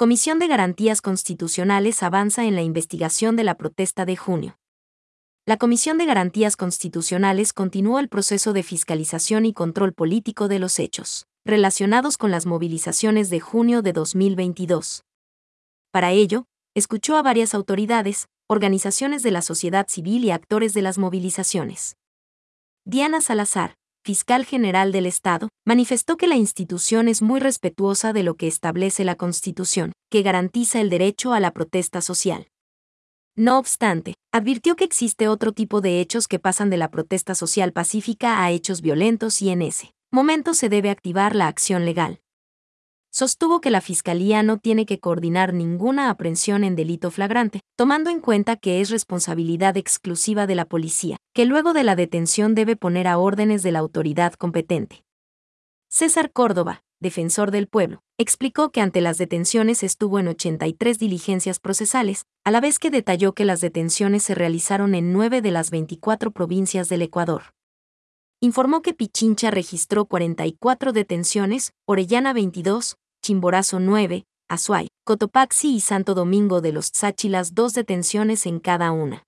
[0.00, 4.58] Comisión de Garantías Constitucionales avanza en la investigación de la protesta de junio.
[5.44, 10.78] La Comisión de Garantías Constitucionales continuó el proceso de fiscalización y control político de los
[10.78, 15.04] hechos relacionados con las movilizaciones de junio de 2022.
[15.90, 20.96] Para ello, escuchó a varias autoridades, organizaciones de la sociedad civil y actores de las
[20.96, 21.98] movilizaciones.
[22.86, 28.34] Diana Salazar, fiscal general del Estado, manifestó que la institución es muy respetuosa de lo
[28.34, 32.48] que establece la Constitución, que garantiza el derecho a la protesta social.
[33.36, 37.72] No obstante, advirtió que existe otro tipo de hechos que pasan de la protesta social
[37.72, 42.20] pacífica a hechos violentos y en ese momento se debe activar la acción legal.
[43.20, 48.18] Sostuvo que la Fiscalía no tiene que coordinar ninguna aprehensión en delito flagrante, tomando en
[48.18, 53.06] cuenta que es responsabilidad exclusiva de la policía, que luego de la detención debe poner
[53.06, 55.04] a órdenes de la autoridad competente.
[55.90, 62.24] César Córdoba, defensor del pueblo, explicó que ante las detenciones estuvo en 83 diligencias procesales,
[62.42, 66.30] a la vez que detalló que las detenciones se realizaron en 9 de las 24
[66.30, 67.42] provincias del Ecuador
[68.42, 76.62] informó que Pichincha registró 44 detenciones, Orellana 22, Chimborazo 9, Azuay, Cotopaxi y Santo Domingo
[76.62, 79.24] de los Tsáchilas dos detenciones en cada una.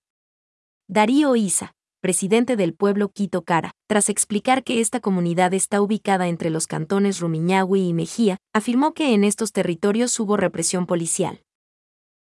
[0.89, 6.49] Darío Isa, presidente del pueblo Quito Cara, tras explicar que esta comunidad está ubicada entre
[6.49, 11.43] los cantones Rumiñahui y Mejía, afirmó que en estos territorios hubo represión policial.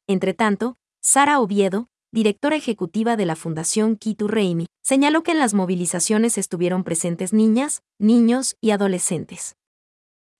[0.06, 6.38] Entretanto, Sara Oviedo, directora ejecutiva de la Fundación Kitu Reimi, señaló que en las movilizaciones
[6.38, 9.56] estuvieron presentes niñas, niños y adolescentes.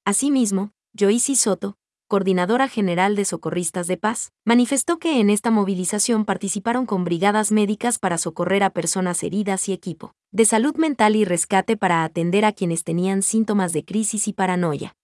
[0.05, 1.77] Asimismo, Joyce Soto,
[2.08, 7.98] coordinadora general de Socorristas de Paz, manifestó que en esta movilización participaron con brigadas médicas
[7.98, 12.52] para socorrer a personas heridas y equipo de salud mental y rescate para atender a
[12.52, 14.97] quienes tenían síntomas de crisis y paranoia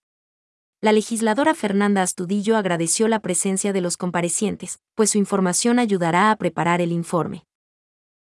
[0.83, 6.37] la legisladora Fernanda Astudillo agradeció la presencia de los comparecientes, pues su información ayudará a
[6.37, 7.45] preparar el informe.